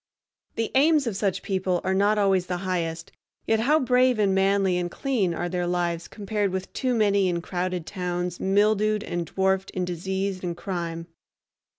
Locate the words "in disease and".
9.69-10.57